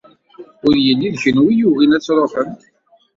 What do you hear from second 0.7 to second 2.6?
yelli d kunwi i yugin ad tṛuḥem.